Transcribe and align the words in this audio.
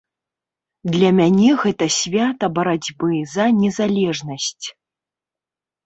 Для 0.95 1.09
мяне 1.19 1.51
гэта 1.63 1.85
свята 1.99 2.45
барацьбы 2.57 3.13
за 3.37 3.45
незалежнасць. 3.63 4.65